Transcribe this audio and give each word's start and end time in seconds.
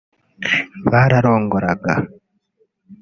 bararongoraga 0.91 1.93